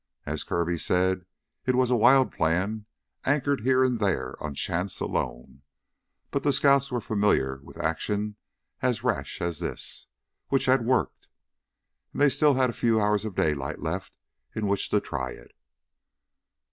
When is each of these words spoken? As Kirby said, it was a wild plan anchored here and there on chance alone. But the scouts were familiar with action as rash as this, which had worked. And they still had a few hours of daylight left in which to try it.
As 0.25 0.43
Kirby 0.43 0.79
said, 0.79 1.27
it 1.67 1.75
was 1.75 1.91
a 1.91 1.95
wild 1.95 2.31
plan 2.31 2.87
anchored 3.23 3.61
here 3.61 3.83
and 3.83 3.99
there 3.99 4.35
on 4.41 4.55
chance 4.55 4.99
alone. 4.99 5.61
But 6.31 6.41
the 6.41 6.51
scouts 6.51 6.89
were 6.91 7.01
familiar 7.01 7.59
with 7.61 7.77
action 7.77 8.37
as 8.81 9.03
rash 9.03 9.41
as 9.43 9.59
this, 9.59 10.07
which 10.47 10.65
had 10.65 10.83
worked. 10.87 11.29
And 12.13 12.21
they 12.23 12.29
still 12.29 12.55
had 12.55 12.71
a 12.71 12.73
few 12.73 12.99
hours 12.99 13.25
of 13.25 13.35
daylight 13.35 13.77
left 13.77 14.13
in 14.55 14.65
which 14.65 14.89
to 14.89 14.99
try 15.01 15.33
it. 15.33 15.51